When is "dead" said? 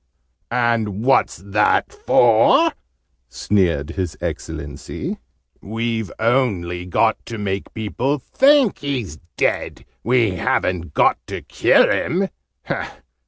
9.37-9.85